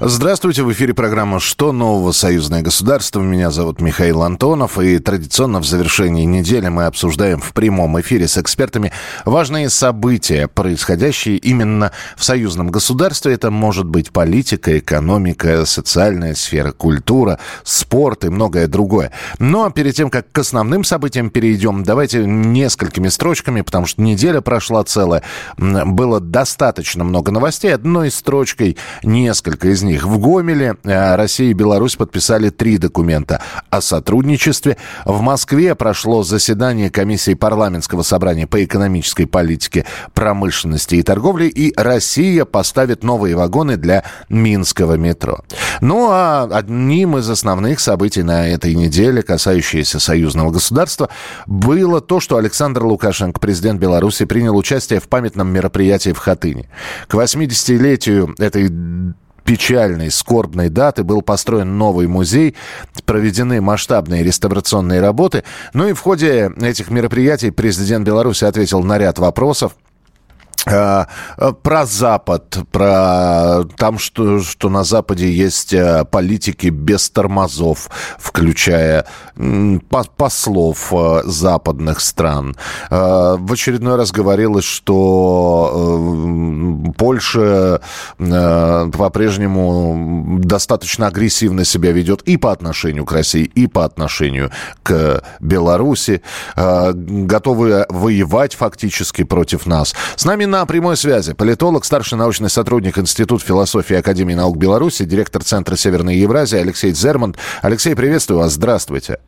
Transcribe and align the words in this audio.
Здравствуйте, 0.00 0.62
в 0.62 0.70
эфире 0.70 0.94
программа 0.94 1.40
«Что 1.40 1.72
нового? 1.72 2.12
Союзное 2.12 2.62
государство». 2.62 3.20
Меня 3.20 3.50
зовут 3.50 3.80
Михаил 3.80 4.22
Антонов, 4.22 4.78
и 4.78 5.00
традиционно 5.00 5.58
в 5.58 5.66
завершении 5.66 6.24
недели 6.24 6.68
мы 6.68 6.84
обсуждаем 6.84 7.40
в 7.40 7.52
прямом 7.52 8.00
эфире 8.00 8.28
с 8.28 8.38
экспертами 8.38 8.92
важные 9.24 9.68
события, 9.68 10.46
происходящие 10.46 11.38
именно 11.38 11.90
в 12.16 12.22
союзном 12.22 12.70
государстве. 12.70 13.32
Это 13.32 13.50
может 13.50 13.86
быть 13.86 14.12
политика, 14.12 14.78
экономика, 14.78 15.64
социальная 15.66 16.36
сфера, 16.36 16.70
культура, 16.70 17.40
спорт 17.64 18.24
и 18.24 18.28
многое 18.28 18.68
другое. 18.68 19.10
Но 19.40 19.68
перед 19.70 19.96
тем, 19.96 20.10
как 20.10 20.30
к 20.30 20.38
основным 20.38 20.84
событиям 20.84 21.28
перейдем, 21.28 21.82
давайте 21.82 22.24
несколькими 22.24 23.08
строчками, 23.08 23.62
потому 23.62 23.86
что 23.86 24.00
неделя 24.00 24.42
прошла 24.42 24.84
целая. 24.84 25.24
Было 25.56 26.20
достаточно 26.20 27.02
много 27.02 27.32
новостей. 27.32 27.74
Одной 27.74 28.12
строчкой 28.12 28.76
несколько 29.02 29.66
из 29.70 29.82
них 29.82 29.87
них. 29.88 30.04
В 30.04 30.18
Гомеле 30.18 30.76
э, 30.84 31.16
Россия 31.16 31.50
и 31.50 31.54
Беларусь 31.54 31.96
подписали 31.96 32.50
три 32.50 32.78
документа 32.78 33.42
о 33.70 33.80
сотрудничестве. 33.80 34.76
В 35.04 35.20
Москве 35.20 35.74
прошло 35.74 36.22
заседание 36.22 36.90
комиссии 36.90 37.34
парламентского 37.34 38.02
собрания 38.02 38.46
по 38.46 38.62
экономической 38.64 39.26
политике, 39.26 39.84
промышленности 40.14 40.96
и 40.96 41.02
торговле. 41.02 41.48
И 41.48 41.72
Россия 41.76 42.44
поставит 42.44 43.02
новые 43.02 43.34
вагоны 43.34 43.76
для 43.76 44.04
Минского 44.28 44.94
метро. 44.94 45.40
Ну 45.80 46.08
а 46.10 46.48
одним 46.50 47.16
из 47.18 47.28
основных 47.28 47.80
событий 47.80 48.22
на 48.22 48.48
этой 48.48 48.74
неделе, 48.74 49.22
касающиеся 49.22 49.98
союзного 49.98 50.50
государства, 50.50 51.08
было 51.46 52.00
то, 52.00 52.20
что 52.20 52.36
Александр 52.36 52.84
Лукашенко, 52.84 53.40
президент 53.40 53.80
Беларуси, 53.80 54.24
принял 54.24 54.56
участие 54.56 55.00
в 55.00 55.08
памятном 55.08 55.48
мероприятии 55.48 56.12
в 56.12 56.18
Хатыне. 56.18 56.68
К 57.08 57.14
80-летию 57.14 58.34
этой 58.38 58.68
печальной, 59.48 60.10
скорбной 60.10 60.68
даты 60.68 61.04
был 61.04 61.22
построен 61.22 61.78
новый 61.78 62.06
музей, 62.06 62.54
проведены 63.06 63.62
масштабные 63.62 64.22
реставрационные 64.22 65.00
работы. 65.00 65.42
Ну 65.72 65.88
и 65.88 65.94
в 65.94 66.00
ходе 66.00 66.52
этих 66.60 66.90
мероприятий 66.90 67.50
президент 67.50 68.06
Беларуси 68.06 68.44
ответил 68.44 68.82
на 68.82 68.98
ряд 68.98 69.18
вопросов. 69.18 69.72
Э, 70.66 71.06
э, 71.36 71.52
про 71.62 71.86
Запад, 71.86 72.58
про 72.72 73.64
там, 73.76 73.98
что, 73.98 74.40
что 74.40 74.68
на 74.68 74.84
Западе 74.84 75.30
есть 75.30 75.72
э, 75.72 76.04
политики 76.04 76.68
без 76.68 77.10
тормозов, 77.10 77.88
включая 78.18 79.06
послов 79.88 80.92
западных 81.24 82.00
стран. 82.00 82.56
В 82.90 83.52
очередной 83.52 83.96
раз 83.96 84.10
говорилось, 84.10 84.64
что 84.64 86.92
Польша 86.96 87.80
по-прежнему 88.18 90.38
достаточно 90.40 91.06
агрессивно 91.06 91.64
себя 91.64 91.92
ведет 91.92 92.22
и 92.22 92.36
по 92.36 92.50
отношению 92.50 93.04
к 93.04 93.12
России, 93.12 93.44
и 93.44 93.68
по 93.68 93.84
отношению 93.84 94.50
к 94.82 95.22
Беларуси, 95.40 96.22
готовы 96.56 97.86
воевать 97.88 98.54
фактически 98.54 99.22
против 99.22 99.66
нас. 99.66 99.94
С 100.16 100.24
нами 100.24 100.46
на 100.48 100.64
прямой 100.66 100.96
связи 100.96 101.34
политолог, 101.34 101.84
старший 101.84 102.18
научный 102.18 102.50
сотрудник 102.50 102.98
Института 102.98 103.44
философии 103.44 103.96
Академии 103.96 104.34
наук 104.34 104.56
Беларуси, 104.56 105.04
директор 105.04 105.44
Центра 105.44 105.76
Северной 105.76 106.16
Евразии 106.16 106.58
Алексей 106.58 106.92
Зерман. 106.92 107.36
Алексей, 107.62 107.94
приветствую 107.94 108.40
вас, 108.40 108.54
здравствуйте. 108.54 109.18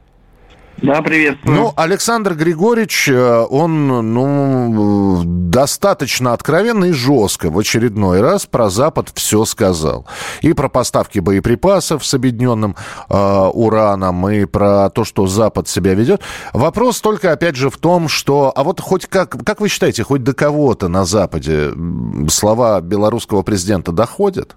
Да, 0.83 1.03
привет. 1.03 1.39
Ну, 1.45 1.73
Александр 1.77 2.35
Григорьевич, 2.35 3.09
э, 3.09 3.47
он, 3.51 3.89
ну, 4.15 5.23
достаточно 5.25 6.33
откровенно 6.33 6.87
и 6.87 6.93
жестко 6.93 7.51
в 7.51 7.59
очередной 7.59 8.21
раз 8.21 8.47
про 8.47 8.71
Запад 8.71 9.11
все 9.15 9.45
сказал. 9.45 10.07
И 10.41 10.53
про 10.55 10.69
поставки 10.69 11.19
боеприпасов 11.19 12.05
с 12.05 12.15
объединенным 12.15 12.77
э, 13.09 13.51
ураном, 13.53 14.29
и 14.31 14.47
про 14.47 14.89
то, 14.91 15.05
что 15.05 15.27
Запад 15.27 15.69
себя 15.69 15.95
ведет. 15.95 16.23
Вопрос 16.55 17.01
только, 17.01 17.33
опять 17.33 17.57
же, 17.57 17.69
в 17.69 17.77
том, 17.77 18.09
что... 18.09 18.53
А 18.57 18.65
вот 18.65 18.81
хоть 18.81 19.07
как, 19.07 19.45
как 19.45 19.61
вы 19.61 19.69
считаете, 19.69 20.03
хоть 20.03 20.23
до 20.23 20.33
кого-то 20.33 20.89
на 20.89 21.05
Западе 21.05 21.73
слова 22.29 22.81
белорусского 22.81 23.43
президента 23.43 23.93
доходят? 23.93 24.57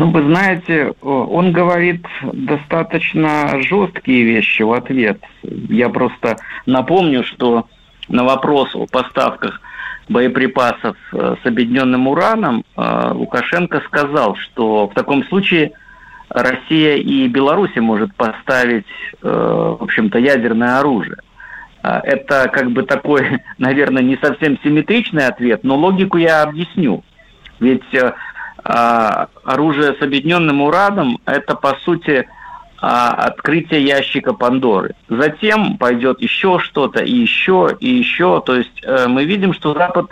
Ну, 0.00 0.10
вы 0.12 0.22
знаете, 0.22 0.94
он 1.02 1.52
говорит 1.52 2.06
достаточно 2.22 3.60
жесткие 3.60 4.22
вещи 4.22 4.62
в 4.62 4.72
ответ. 4.72 5.22
Я 5.42 5.90
просто 5.90 6.38
напомню, 6.64 7.22
что 7.22 7.66
на 8.08 8.24
вопрос 8.24 8.74
о 8.74 8.86
поставках 8.86 9.60
боеприпасов 10.08 10.96
э, 11.12 11.36
с 11.42 11.46
объединенным 11.46 12.08
ураном 12.08 12.64
э, 12.78 13.10
Лукашенко 13.12 13.82
сказал, 13.84 14.36
что 14.36 14.88
в 14.88 14.94
таком 14.94 15.22
случае 15.24 15.72
Россия 16.30 16.96
и 16.96 17.28
Беларусь 17.28 17.76
может 17.76 18.14
поставить, 18.14 18.86
э, 19.22 19.28
в 19.28 19.82
общем-то, 19.82 20.18
ядерное 20.18 20.78
оружие. 20.78 21.18
Это 21.82 22.48
как 22.50 22.70
бы 22.70 22.84
такой, 22.84 23.42
наверное, 23.58 24.02
не 24.02 24.16
совсем 24.16 24.58
симметричный 24.64 25.26
ответ, 25.26 25.62
но 25.62 25.76
логику 25.76 26.16
я 26.16 26.42
объясню. 26.42 27.04
Ведь 27.60 27.84
оружие 28.64 29.94
с 29.94 30.02
объединенным 30.02 30.62
ураном– 30.62 31.18
это, 31.26 31.54
по 31.54 31.74
сути, 31.84 32.26
а, 32.82 33.10
открытие 33.10 33.84
ящика 33.84 34.32
Пандоры. 34.32 34.94
Затем 35.08 35.76
пойдет 35.76 36.22
еще 36.22 36.58
что-то, 36.58 37.02
и 37.02 37.12
еще, 37.12 37.76
и 37.78 37.88
еще. 37.88 38.42
То 38.44 38.56
есть 38.56 38.80
э, 38.82 39.06
мы 39.06 39.24
видим, 39.24 39.52
что 39.52 39.74
Запад 39.74 40.06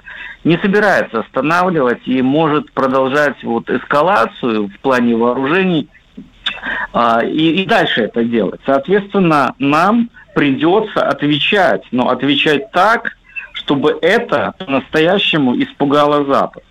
не 0.45 0.59
собирается 0.59 1.21
останавливать 1.21 2.07
и 2.07 2.21
может 2.21 2.71
продолжать 2.73 3.43
вот 3.43 3.71
эскалацию 3.71 4.69
в 4.69 4.79
плане 4.81 5.17
вооружений 5.17 5.89
а, 6.93 7.25
и, 7.25 7.63
и 7.63 7.65
дальше 7.65 8.03
это 8.03 8.23
делать. 8.23 8.61
Соответственно, 8.67 9.55
нам 9.59 10.11
придется 10.35 11.03
отвечать, 11.09 11.83
но 11.91 12.11
отвечать 12.11 12.71
так, 12.73 13.17
чтобы 13.53 13.99
это 14.03 14.55
по-настоящему 14.59 15.59
испугало 15.59 16.25
Запад. 16.27 16.63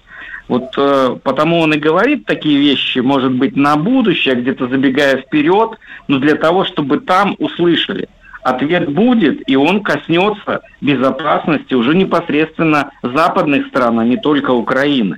Вот 0.48 0.74
э, 0.78 1.18
потому 1.24 1.60
он 1.60 1.74
и 1.74 1.78
говорит 1.78 2.26
такие 2.26 2.58
вещи, 2.58 3.00
может 3.00 3.34
быть, 3.34 3.56
на 3.56 3.76
будущее, 3.76 4.36
где-то 4.36 4.68
забегая 4.68 5.18
вперед, 5.18 5.78
но 6.08 6.20
для 6.20 6.36
того, 6.36 6.64
чтобы 6.64 7.00
там 7.00 7.36
услышали. 7.38 8.08
Ответ 8.44 8.90
будет, 8.90 9.42
и 9.50 9.58
он 9.58 9.82
коснется 9.82 10.62
безопасности 10.80 11.74
уже 11.74 11.94
непосредственно 11.96 12.92
западных 13.04 13.68
стран, 13.68 14.00
а 14.00 14.06
не 14.06 14.16
только 14.16 14.52
Украины. 14.52 15.18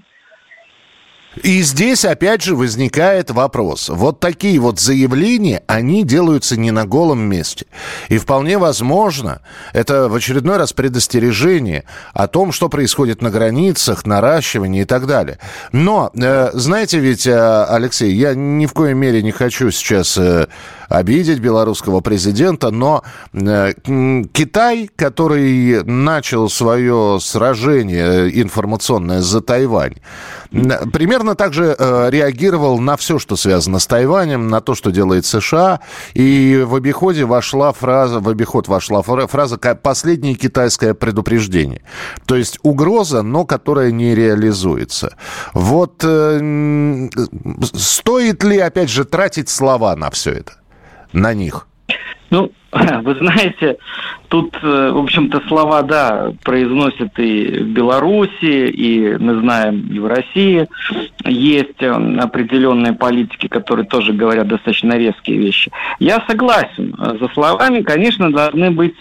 И 1.35 1.62
здесь 1.62 2.06
опять 2.06 2.41
же 2.41 2.56
возникает 2.56 3.29
вопрос. 3.29 3.90
Вот 3.90 4.19
такие 4.19 4.59
вот 4.59 4.79
заявления, 4.79 5.63
они 5.67 6.03
делаются 6.03 6.57
не 6.57 6.72
на 6.72 6.85
голом 6.85 7.19
месте. 7.22 7.67
И 8.09 8.17
вполне 8.17 8.57
возможно, 8.57 9.41
это 9.73 10.09
в 10.09 10.16
очередной 10.16 10.57
раз 10.57 10.73
предостережение 10.73 11.84
о 12.13 12.28
том, 12.28 12.51
что 12.51 12.68
происходит 12.68 13.22
на 13.22 13.29
границах, 13.29 14.07
наращивание 14.07 14.84
и 14.84 14.85
так 14.85 15.06
далее. 15.06 15.38
Но, 15.72 16.09
э, 16.16 16.50
знаете 16.53 17.00
ведь, 17.00 17.28
э, 17.28 17.66
Алексей, 17.66 18.12
я 18.13 18.34
ни 18.34 18.66
в 18.66 18.73
коей 18.73 18.95
мере 18.95 19.22
не 19.22 19.31
хочу 19.31 19.69
сейчас 19.69 20.18
э, 20.18 20.47
обидеть 20.89 21.39
белорусского 21.39 22.01
президента, 22.01 22.72
но 22.72 23.03
Китай, 23.31 24.89
который 24.95 25.84
начал 25.84 26.50
свое 26.50 27.19
сражение 27.22 28.41
информационное 28.41 29.22
за 29.22 29.41
Тайвань, 29.41 29.95
примерно 30.50 31.19
так 31.35 31.53
же 31.53 31.75
э, 31.78 32.09
реагировал 32.09 32.80
на 32.80 32.97
все, 32.97 33.19
что 33.19 33.35
связано 33.35 33.80
с 33.80 33.88
Тайванем, 33.88 34.47
на 34.47 34.62
то, 34.62 34.75
что 34.75 34.91
делает 34.91 35.25
США, 35.25 35.80
и 36.13 36.63
в 36.66 36.75
обиходе 36.75 37.25
вошла 37.25 37.72
фраза, 37.74 38.19
в 38.19 38.30
обиход 38.30 38.68
вошла 38.68 39.01
фраза 39.01 39.57
«последнее 39.57 40.36
китайское 40.36 40.94
предупреждение». 40.94 41.81
То 42.25 42.36
есть 42.36 42.60
угроза, 42.63 43.21
но 43.21 43.45
которая 43.45 43.92
не 43.92 44.16
реализуется. 44.16 45.16
Вот 45.54 46.04
э, 46.04 47.10
стоит 47.74 48.44
ли, 48.44 48.60
опять 48.60 48.89
же, 48.89 49.06
тратить 49.06 49.50
слова 49.50 49.95
на 49.95 50.10
все 50.10 50.31
это? 50.31 50.54
на 51.13 51.33
них? 51.33 51.68
Ну, 52.30 52.51
вы 53.04 53.16
знаете, 53.16 53.77
тут, 54.27 54.56
э, 54.62 54.92
в 54.92 54.98
общем-то, 54.98 55.42
слова, 55.48 55.81
да, 55.81 56.31
произносят 56.44 57.18
и 57.18 57.63
в 57.63 57.68
Беларуси, 57.68 58.68
и 58.69 59.18
мы 59.18 59.39
знаем, 59.39 59.89
и 59.92 60.00
в 60.00 60.06
России. 60.06 60.68
Есть 61.25 61.81
э, 61.81 61.89
определенные 61.89 62.94
политики, 62.94 63.48
которые 63.48 63.86
тоже 63.86 64.13
говорят 64.13 64.48
достаточно 64.48 64.94
резкие 64.94 65.38
вещи. 65.38 65.71
Я 66.00 66.24
согласен. 66.27 66.95
За 66.98 67.27
словами, 67.33 67.81
конечно, 67.81 68.31
должны 68.31 68.69
быть 68.69 68.95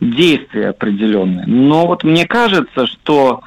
действия 0.00 0.70
определенные. 0.70 1.46
Но 1.46 1.86
вот 1.86 2.04
мне 2.04 2.26
кажется, 2.26 2.86
что 2.86 3.40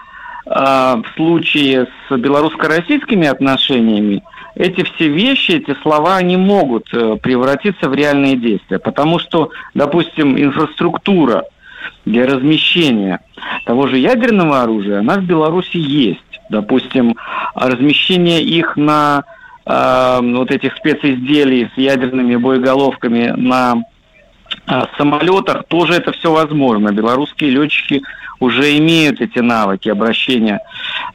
э, 0.46 0.50
в 0.50 1.06
случае 1.16 1.88
с 2.10 2.18
белорусско-российскими 2.18 3.28
отношениями 3.28 4.24
эти 4.58 4.84
все 4.84 5.08
вещи, 5.08 5.52
эти 5.52 5.76
слова, 5.82 6.22
не 6.22 6.36
могут 6.36 6.88
э, 6.92 7.18
превратиться 7.22 7.90
в 7.90 7.94
реальные 7.94 8.38
действия. 8.38 8.80
Потому 8.80 9.20
что, 9.20 9.52
допустим, 9.74 10.38
инфраструктура 10.38 11.46
для 12.06 12.26
размещения 12.26 13.20
того 13.66 13.88
же 13.88 13.98
ядерного 13.98 14.64
оружия, 14.64 15.00
она 15.00 15.16
в 15.16 15.24
Беларуси 15.24 15.78
есть. 15.78 16.22
Допустим, 16.50 17.16
размещение 17.54 18.42
их 18.42 18.78
на 18.78 19.24
э, 19.66 20.20
вот 20.22 20.50
этих 20.50 20.76
специзделий 20.78 21.70
с 21.76 21.78
ядерными 21.78 22.36
боеголовками 22.36 23.34
на 23.38 23.84
э, 24.66 24.82
самолетах 24.98 25.66
тоже 25.68 25.94
это 25.94 26.14
все 26.14 26.32
возможно. 26.32 26.92
Белорусские 26.92 27.52
летчики 27.52 28.02
уже 28.40 28.78
имеют 28.78 29.22
эти 29.22 29.40
навыки 29.40 29.90
обращения 29.90 30.60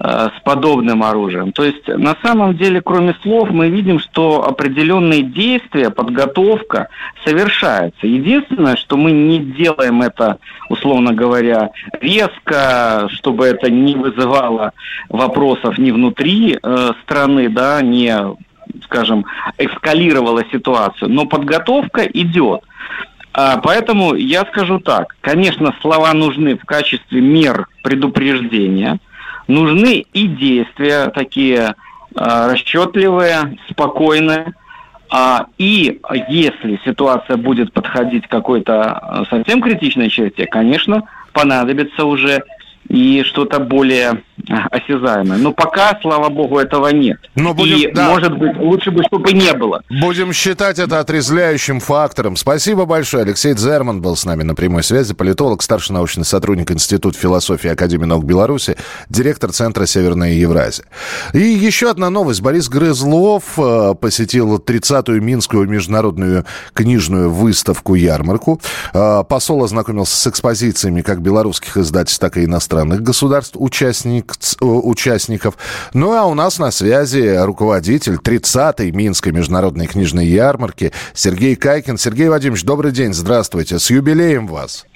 э, 0.00 0.28
с 0.36 0.42
подобным 0.42 1.02
оружием. 1.02 1.52
То 1.52 1.64
есть 1.64 1.86
на 1.88 2.16
самом 2.22 2.56
деле, 2.56 2.80
кроме 2.80 3.14
слов, 3.22 3.50
мы 3.50 3.68
видим, 3.68 3.98
что 3.98 4.46
определенные 4.46 5.22
действия, 5.22 5.90
подготовка 5.90 6.88
совершается. 7.24 8.06
Единственное, 8.06 8.76
что 8.76 8.96
мы 8.96 9.12
не 9.12 9.38
делаем 9.38 10.02
это, 10.02 10.38
условно 10.68 11.12
говоря, 11.12 11.70
резко, 12.00 13.08
чтобы 13.10 13.46
это 13.46 13.70
не 13.70 13.94
вызывало 13.94 14.72
вопросов 15.08 15.78
ни 15.78 15.90
внутри 15.90 16.58
э, 16.62 16.90
страны, 17.02 17.48
да, 17.48 17.82
не 17.82 18.12
скажем, 18.84 19.26
эскалировала 19.58 20.44
ситуацию, 20.50 21.10
но 21.10 21.26
подготовка 21.26 22.02
идет. 22.04 22.62
А, 23.34 23.58
поэтому 23.58 24.14
я 24.14 24.44
скажу 24.44 24.78
так. 24.78 25.16
Конечно, 25.20 25.74
слова 25.80 26.12
нужны 26.12 26.56
в 26.56 26.64
качестве 26.64 27.20
мер 27.20 27.68
предупреждения. 27.82 28.98
Нужны 29.48 30.04
и 30.12 30.26
действия 30.26 31.08
такие 31.08 31.74
а, 32.14 32.48
расчетливые, 32.50 33.58
спокойные. 33.70 34.52
А, 35.10 35.46
и 35.58 36.00
если 36.28 36.80
ситуация 36.84 37.36
будет 37.36 37.72
подходить 37.72 38.26
к 38.26 38.30
какой-то 38.30 39.26
совсем 39.30 39.60
критичной 39.60 40.08
черте, 40.08 40.46
конечно, 40.46 41.04
понадобится 41.32 42.04
уже 42.04 42.44
и 42.88 43.22
что-то 43.24 43.58
более 43.58 44.22
осязаемое. 44.70 45.38
Но 45.38 45.52
пока, 45.52 45.98
слава 46.02 46.28
богу, 46.28 46.58
этого 46.58 46.88
нет. 46.88 47.18
Но 47.36 47.54
будем, 47.54 47.90
и, 47.90 47.92
да. 47.92 48.10
может 48.10 48.36
быть, 48.36 48.56
лучше 48.58 48.90
бы, 48.90 49.02
чтобы 49.04 49.32
не 49.32 49.52
было. 49.54 49.82
Будем 49.88 50.32
считать 50.32 50.78
это 50.78 51.00
отрезвляющим 51.00 51.80
фактором. 51.80 52.36
Спасибо 52.36 52.84
большое. 52.84 53.22
Алексей 53.22 53.54
Дзерман 53.54 54.02
был 54.02 54.16
с 54.16 54.24
нами 54.24 54.42
на 54.42 54.54
прямой 54.54 54.82
связи. 54.82 55.14
Политолог, 55.14 55.62
старший 55.62 55.94
научный 55.94 56.24
сотрудник 56.24 56.70
Института 56.70 57.18
философии 57.18 57.70
Академии 57.70 58.04
наук 58.04 58.24
Беларуси, 58.24 58.76
директор 59.08 59.52
Центра 59.52 59.86
Северная 59.86 60.32
Евразия. 60.32 60.84
И 61.32 61.40
еще 61.40 61.90
одна 61.90 62.10
новость. 62.10 62.42
Борис 62.42 62.68
Грызлов 62.68 63.58
э, 63.58 63.94
посетил 64.00 64.58
30-ю 64.58 65.22
Минскую 65.22 65.68
международную 65.68 66.44
книжную 66.74 67.30
выставку-ярмарку. 67.30 68.60
Э, 68.92 69.22
посол 69.26 69.64
ознакомился 69.64 70.16
с 70.16 70.26
экспозициями 70.26 71.02
как 71.02 71.22
белорусских 71.22 71.76
издательств, 71.76 72.20
так 72.20 72.36
и 72.36 72.44
иностранных 72.44 72.71
государств, 72.74 73.56
участник 73.58 74.32
Э, 74.60 74.64
участников. 74.64 75.56
Ну 75.92 76.12
а 76.12 76.26
у 76.26 76.34
нас 76.34 76.58
на 76.58 76.70
связи 76.70 77.36
руководитель 77.44 78.14
30-й 78.14 78.90
Минской 78.92 79.32
международной 79.32 79.86
книжной 79.86 80.26
ярмарки 80.26 80.92
Сергей 81.14 81.56
Кайкин. 81.56 81.98
Сергей 81.98 82.28
Вадимович, 82.28 82.64
добрый 82.64 82.92
день, 82.92 83.12
здравствуйте. 83.12 83.78
С 83.78 83.90
юбилеем 83.90 84.46
вас. 84.46 84.86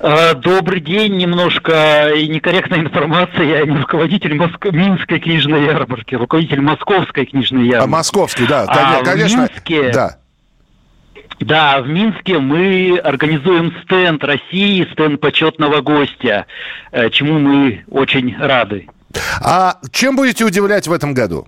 А, 0.00 0.34
добрый 0.34 0.80
день. 0.80 1.16
Немножко 1.16 2.12
некорректная 2.28 2.80
информация. 2.80 3.44
Я 3.44 3.64
не 3.64 3.78
руководитель 3.78 4.34
Моск... 4.34 4.64
Минской 4.70 5.18
книжной 5.18 5.64
ярмарки, 5.64 6.14
руководитель 6.14 6.60
Московской 6.60 7.26
книжной 7.26 7.66
ярмарки. 7.66 7.84
А, 7.84 7.86
Московский, 7.86 8.46
да, 8.46 8.64
а 8.68 9.02
конечно. 9.02 9.48
Минске... 9.52 9.90
Да. 9.92 10.16
Да, 11.44 11.82
в 11.82 11.88
Минске 11.88 12.38
мы 12.38 12.96
организуем 12.96 13.74
стенд 13.82 14.24
России, 14.24 14.88
стенд 14.92 15.20
почетного 15.20 15.82
гостя, 15.82 16.46
э, 16.90 17.10
чему 17.10 17.38
мы 17.38 17.84
очень 17.90 18.34
рады. 18.38 18.88
А 19.42 19.76
чем 19.92 20.16
будете 20.16 20.46
удивлять 20.46 20.88
в 20.88 20.92
этом 20.92 21.12
году? 21.12 21.46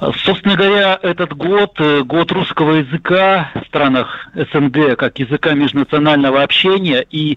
Собственно 0.00 0.54
говоря, 0.54 0.96
этот 1.02 1.36
год, 1.36 1.72
э, 1.80 2.02
год 2.04 2.30
русского 2.30 2.74
языка 2.74 3.50
в 3.54 3.66
странах 3.66 4.28
СНГ, 4.34 4.96
как 4.96 5.18
языка 5.18 5.54
межнационального 5.54 6.44
общения, 6.44 7.04
и 7.10 7.36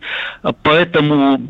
поэтому 0.62 1.42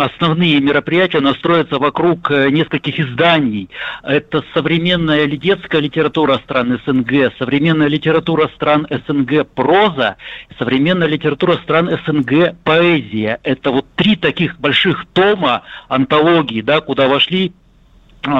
основные 0.00 0.60
мероприятия 0.60 1.18
настроятся 1.18 1.80
вокруг 1.80 2.30
э, 2.30 2.50
нескольких 2.50 3.00
изданий. 3.00 3.70
Это 4.04 4.44
современная 4.54 5.26
детская 5.26 5.80
литература 5.80 6.38
стран 6.44 6.80
СНГ, 6.86 7.32
современная 7.40 7.88
литература 7.88 8.48
стран 8.54 8.86
СНГ 8.88 9.48
проза, 9.56 10.16
современная 10.58 11.08
литература 11.08 11.56
стран 11.56 11.90
СНГ 12.06 12.54
поэзия. 12.62 13.40
Это 13.42 13.72
вот 13.72 13.86
три 13.96 14.14
таких 14.14 14.60
больших 14.60 15.06
тома 15.12 15.62
антологии, 15.88 16.60
да, 16.60 16.80
куда 16.80 17.08
вошли 17.08 17.52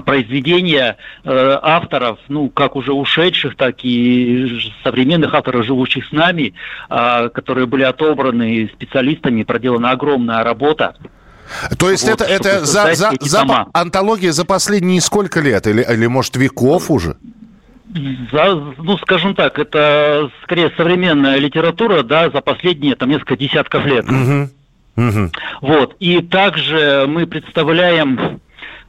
произведения 0.05 0.96
э, 1.25 1.58
авторов, 1.62 2.19
ну, 2.29 2.49
как 2.49 2.76
уже 2.76 2.93
ушедших, 2.93 3.56
так 3.56 3.84
и 3.84 4.73
современных 4.82 5.34
авторов, 5.34 5.64
живущих 5.64 6.06
с 6.06 6.12
нами, 6.12 6.55
э, 6.88 7.29
которые 7.31 7.67
были 7.67 7.82
отобраны 7.82 8.70
специалистами, 8.75 9.43
проделана 9.43 9.90
огромная 9.90 10.44
работа. 10.44 10.94
То 11.79 11.90
есть 11.90 12.08
вот, 12.08 12.20
это, 12.20 12.25
это 12.25 12.64
за, 12.64 12.94
за, 12.94 13.12
за 13.20 13.67
антология 13.75 14.32
за 14.32 14.44
последние 14.44 15.00
сколько 15.00 15.40
лет? 15.40 15.67
Или, 15.67 15.82
или 15.82 16.06
может, 16.06 16.37
веков 16.37 16.90
уже? 16.90 17.17
За, 18.32 18.55
ну, 18.79 18.96
скажем 18.99 19.34
так, 19.34 19.58
это 19.58 20.31
скорее 20.44 20.73
современная 20.76 21.37
литература, 21.37 22.02
да, 22.02 22.31
за 22.31 22.40
последние 22.40 22.96
там 22.96 23.11
несколько 23.11 23.37
десятков 23.37 23.84
лет. 23.84 24.06
Угу. 24.06 24.49
Угу. 24.96 25.31
Вот. 25.62 25.96
И 26.00 26.20
также 26.23 27.06
мы 27.08 27.26
представляем 27.26 28.40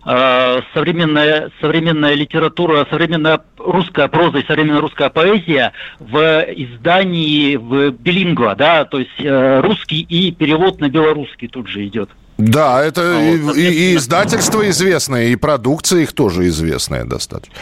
современная, 0.05 1.50
современная 1.61 2.13
литература, 2.13 2.85
современная 2.89 3.41
русская 3.57 4.07
проза 4.07 4.39
и 4.39 4.45
современная 4.45 4.81
русская 4.81 5.09
поэзия 5.09 5.71
в 6.00 6.45
издании 6.55 7.55
в 7.55 7.91
билингва, 7.91 8.55
да, 8.55 8.85
то 8.85 9.00
есть 9.00 9.11
э, 9.19 9.61
русский 9.61 10.01
и 10.01 10.31
перевод 10.31 10.81
на 10.81 10.89
белорусский 10.89 11.47
тут 11.47 11.67
же 11.67 11.88
идет. 11.88 12.09
Да, 12.38 12.83
это 12.83 13.01
а 13.01 13.38
вот, 13.38 13.55
и, 13.55 13.91
и 13.91 13.95
издательство 13.95 14.67
известное, 14.69 15.27
и 15.27 15.35
продукция 15.35 16.01
их 16.01 16.13
тоже 16.13 16.47
известная 16.47 17.06
достаточно. 17.06 17.56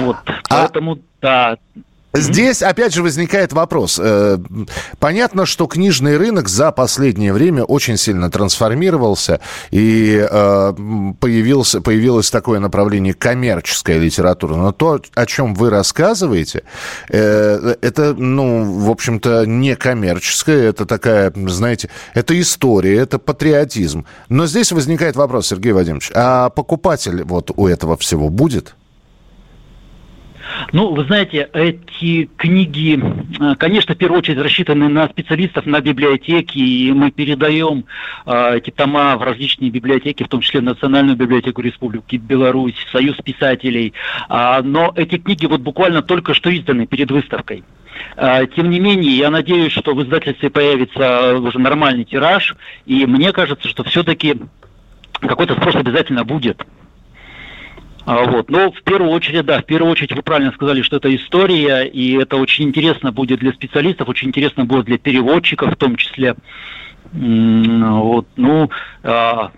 Вот, 0.00 0.16
а... 0.26 0.32
поэтому, 0.48 0.98
да, 1.20 1.56
Здесь, 2.20 2.62
опять 2.62 2.94
же, 2.94 3.02
возникает 3.02 3.52
вопрос. 3.52 4.00
Э, 4.02 4.38
понятно, 4.98 5.46
что 5.46 5.66
книжный 5.66 6.16
рынок 6.16 6.48
за 6.48 6.72
последнее 6.72 7.32
время 7.32 7.64
очень 7.64 7.96
сильно 7.96 8.30
трансформировался, 8.30 9.40
и 9.70 10.26
э, 10.28 10.72
появился, 11.20 11.80
появилось 11.80 12.30
такое 12.30 12.58
направление 12.58 13.14
коммерческая 13.14 13.98
литература. 13.98 14.54
Но 14.54 14.72
то, 14.72 15.00
о 15.14 15.26
чем 15.26 15.54
вы 15.54 15.70
рассказываете, 15.70 16.62
э, 17.08 17.74
это, 17.80 18.14
ну, 18.14 18.80
в 18.80 18.90
общем-то, 18.90 19.44
не 19.46 19.76
коммерческая, 19.76 20.70
это 20.70 20.86
такая, 20.86 21.32
знаете, 21.34 21.90
это 22.14 22.38
история, 22.40 22.96
это 22.96 23.18
патриотизм. 23.18 24.06
Но 24.28 24.46
здесь 24.46 24.72
возникает 24.72 25.16
вопрос, 25.16 25.48
Сергей 25.48 25.72
Вадимович, 25.72 26.10
а 26.14 26.50
покупатель 26.50 27.24
вот 27.24 27.50
у 27.54 27.66
этого 27.66 27.96
всего 27.96 28.28
будет? 28.28 28.74
Ну, 30.72 30.94
вы 30.94 31.04
знаете, 31.04 31.48
эти 31.52 32.28
книги, 32.36 33.00
э, 33.40 33.54
конечно, 33.56 33.94
в 33.94 33.98
первую 33.98 34.18
очередь 34.18 34.38
рассчитаны 34.38 34.88
на 34.88 35.08
специалистов, 35.08 35.66
на 35.66 35.80
библиотеки, 35.80 36.58
и 36.58 36.92
мы 36.92 37.10
передаем 37.10 37.84
э, 38.26 38.56
эти 38.56 38.70
тома 38.70 39.16
в 39.16 39.22
различные 39.22 39.70
библиотеки, 39.70 40.22
в 40.22 40.28
том 40.28 40.40
числе 40.40 40.60
в 40.60 40.64
Национальную 40.64 41.16
библиотеку 41.16 41.60
Республики 41.60 42.16
Беларусь, 42.16 42.74
Союз 42.92 43.16
писателей. 43.18 43.92
А, 44.28 44.62
но 44.62 44.92
эти 44.96 45.18
книги 45.18 45.46
вот 45.46 45.60
буквально 45.60 46.02
только 46.02 46.34
что 46.34 46.54
изданы 46.54 46.86
перед 46.86 47.10
выставкой. 47.10 47.64
А, 48.16 48.46
тем 48.46 48.70
не 48.70 48.80
менее, 48.80 49.16
я 49.16 49.30
надеюсь, 49.30 49.72
что 49.72 49.94
в 49.94 50.02
издательстве 50.02 50.50
появится 50.50 51.38
уже 51.38 51.58
нормальный 51.58 52.04
тираж, 52.04 52.56
и 52.86 53.06
мне 53.06 53.32
кажется, 53.32 53.68
что 53.68 53.84
все-таки 53.84 54.36
какой-то 55.20 55.54
спрос 55.54 55.74
обязательно 55.76 56.24
будет. 56.24 56.64
А, 58.06 58.24
вот. 58.24 58.48
Но 58.50 58.70
в 58.70 58.82
первую 58.82 59.10
очередь, 59.10 59.44
да, 59.44 59.60
в 59.60 59.64
первую 59.64 59.90
очередь 59.90 60.12
вы 60.14 60.22
правильно 60.22 60.52
сказали, 60.52 60.82
что 60.82 60.96
это 60.96 61.14
история, 61.14 61.82
и 61.82 62.12
это 62.14 62.36
очень 62.36 62.66
интересно 62.66 63.10
будет 63.10 63.40
для 63.40 63.52
специалистов, 63.52 64.08
очень 64.08 64.28
интересно 64.28 64.64
будет 64.64 64.84
для 64.86 64.96
переводчиков 64.96 65.72
в 65.72 65.76
том 65.76 65.96
числе. 65.96 66.36
Вот, 67.12 68.26
ну, 68.36 68.70
а, 69.02 69.50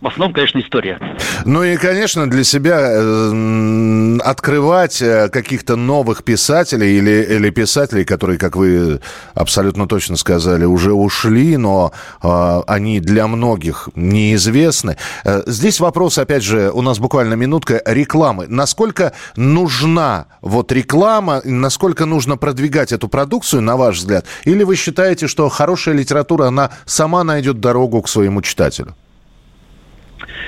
в 0.00 0.06
основном, 0.06 0.32
конечно, 0.32 0.58
история. 0.60 0.98
Ну 1.44 1.62
и, 1.62 1.76
конечно, 1.76 2.28
для 2.28 2.42
себя 2.42 2.78
э, 2.80 4.18
открывать 4.24 5.02
э, 5.02 5.28
каких-то 5.28 5.76
новых 5.76 6.24
писателей 6.24 6.96
или, 6.96 7.36
или 7.36 7.50
писателей, 7.50 8.04
которые, 8.04 8.38
как 8.38 8.56
вы 8.56 9.00
абсолютно 9.34 9.86
точно 9.86 10.16
сказали, 10.16 10.64
уже 10.64 10.94
ушли, 10.94 11.58
но 11.58 11.92
э, 12.22 12.62
они 12.66 13.00
для 13.00 13.26
многих 13.26 13.90
неизвестны. 13.94 14.96
Э, 15.24 15.42
здесь 15.46 15.80
вопрос, 15.80 16.16
опять 16.16 16.42
же, 16.42 16.70
у 16.70 16.80
нас 16.80 16.98
буквально 16.98 17.34
минутка 17.34 17.82
рекламы. 17.84 18.46
Насколько 18.48 19.12
нужна 19.36 20.26
вот 20.40 20.72
реклама, 20.72 21.42
насколько 21.44 22.06
нужно 22.06 22.38
продвигать 22.38 22.92
эту 22.92 23.08
продукцию, 23.08 23.60
на 23.60 23.76
ваш 23.76 23.98
взгляд? 23.98 24.24
Или 24.44 24.64
вы 24.64 24.76
считаете, 24.76 25.26
что 25.26 25.48
хорошая 25.50 25.94
литература, 25.94 26.46
она 26.46 26.70
сама 26.86 27.22
найдет 27.22 27.60
дорогу 27.60 28.00
к 28.00 28.08
своему 28.08 28.40
читателю? 28.40 28.94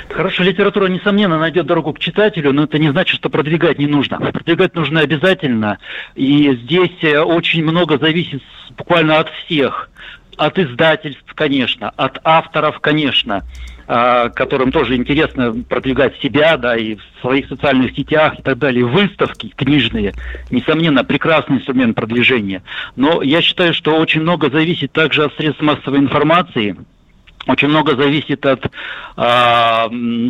Хорошая 0.08 0.48
литература, 0.48 0.86
несомненно, 0.86 1.38
найдет 1.38 1.66
дорогу 1.66 1.92
к 1.92 1.98
читателю, 1.98 2.52
но 2.52 2.64
это 2.64 2.78
не 2.78 2.90
значит, 2.90 3.16
что 3.16 3.30
продвигать 3.30 3.78
не 3.78 3.86
нужно. 3.86 4.18
Продвигать 4.18 4.74
нужно 4.74 5.00
обязательно. 5.00 5.78
И 6.14 6.54
здесь 6.64 7.02
э, 7.02 7.18
очень 7.20 7.62
много 7.62 7.98
зависит 7.98 8.42
буквально 8.76 9.18
от 9.18 9.30
всех. 9.30 9.88
От 10.36 10.58
издательств, 10.58 11.32
конечно, 11.34 11.90
от 11.90 12.18
авторов, 12.24 12.80
конечно, 12.80 13.44
а, 13.86 14.30
которым 14.30 14.72
тоже 14.72 14.96
интересно 14.96 15.54
продвигать 15.68 16.18
себя, 16.20 16.56
да, 16.56 16.76
и 16.76 16.94
в 16.94 17.02
своих 17.20 17.48
социальных 17.48 17.94
сетях 17.94 18.38
и 18.38 18.42
так 18.42 18.58
далее. 18.58 18.86
Выставки 18.86 19.52
книжные, 19.54 20.14
несомненно, 20.50 21.04
прекрасный 21.04 21.56
инструмент 21.56 21.94
продвижения. 21.94 22.62
Но 22.96 23.22
я 23.22 23.42
считаю, 23.42 23.74
что 23.74 23.94
очень 23.96 24.22
много 24.22 24.50
зависит 24.50 24.92
также 24.92 25.24
от 25.24 25.34
средств 25.36 25.62
массовой 25.62 25.98
информации– 25.98 26.76
очень 27.46 27.68
много 27.68 27.96
зависит 27.96 28.44
от, 28.46 28.64
э, 28.64 28.70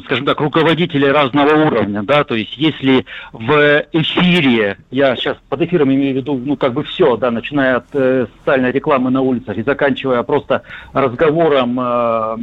скажем 0.04 0.26
так, 0.26 0.40
руководителей 0.40 1.10
разного 1.10 1.66
уровня, 1.66 2.02
да, 2.02 2.24
то 2.24 2.34
есть 2.34 2.56
если 2.56 3.04
в 3.32 3.84
эфире, 3.92 4.78
я 4.90 5.14
сейчас 5.16 5.36
под 5.48 5.62
эфиром 5.62 5.92
имею 5.92 6.14
в 6.14 6.16
виду, 6.16 6.40
ну, 6.42 6.56
как 6.56 6.72
бы 6.72 6.84
все, 6.84 7.16
да, 7.16 7.30
начиная 7.30 7.76
от 7.76 7.86
э, 7.92 8.26
социальной 8.38 8.72
рекламы 8.72 9.10
на 9.10 9.20
улицах 9.20 9.56
и 9.58 9.62
заканчивая 9.62 10.22
просто 10.22 10.62
разговором 10.92 11.78
э, 11.80 12.36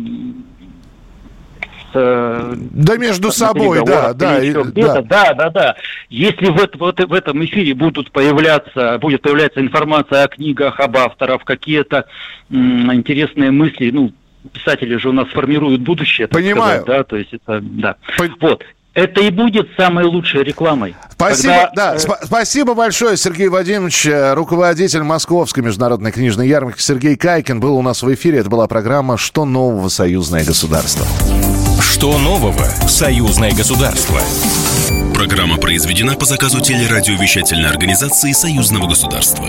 с, 1.91 2.57
да 2.71 2.97
между 2.97 3.31
собой, 3.31 3.83
да, 3.85 4.13
да, 4.13 4.43
и, 4.43 4.53
да, 4.53 5.01
да, 5.01 5.33
да, 5.33 5.49
да. 5.49 5.75
Если 6.09 6.45
в, 6.45 6.55
в, 6.55 7.07
в 7.07 7.13
этом 7.13 7.43
эфире 7.45 7.73
будут 7.73 8.11
появляться, 8.11 8.97
будет 8.99 9.21
появляться 9.21 9.61
информация 9.61 10.23
о 10.23 10.27
книгах, 10.27 10.79
об 10.79 10.97
авторах, 10.97 11.43
какие-то 11.43 12.05
интересные 12.51 13.51
мысли, 13.51 13.91
ну, 13.91 14.11
писатели 14.53 14.97
же 14.97 15.09
у 15.09 15.13
нас 15.13 15.27
формируют 15.29 15.81
будущее. 15.81 16.27
Понимаю. 16.27 16.81
Сказать, 16.81 16.85
да, 16.85 17.03
то 17.03 17.15
есть 17.17 17.33
это, 17.33 17.59
да. 17.61 17.95
По... 18.17 18.25
Вот. 18.39 18.63
Это 18.95 19.21
и 19.21 19.29
будет 19.29 19.69
самой 19.77 20.05
лучшей 20.05 20.43
рекламой. 20.43 20.95
Спасибо, 21.11 21.53
Когда... 21.53 21.71
да, 21.75 21.95
э, 21.95 21.99
сп- 21.99 22.25
спасибо 22.25 22.73
большое, 22.73 23.17
Сергей 23.17 23.47
Вадимович, 23.47 24.07
э, 24.07 24.33
руководитель 24.33 25.03
Московской 25.03 25.63
международной 25.63 26.11
книжной 26.11 26.47
ярмарки. 26.47 26.81
Сергей 26.81 27.15
Кайкин 27.15 27.59
был 27.59 27.77
у 27.77 27.81
нас 27.81 28.01
в 28.01 28.13
эфире. 28.13 28.39
Это 28.39 28.49
была 28.49 28.67
программа 28.67 29.17
«Что 29.17 29.45
нового? 29.45 29.89
Союзное 29.89 30.43
государство». 30.43 31.05
Что 31.81 32.17
нового? 32.17 32.65
Союзное 32.87 33.51
государство. 33.51 34.19
Программа 35.13 35.57
произведена 35.57 36.15
по 36.15 36.25
заказу 36.25 36.61
телерадиовещательной 36.61 37.69
организации 37.69 38.31
Союзного 38.31 38.87
государства. 38.87 39.47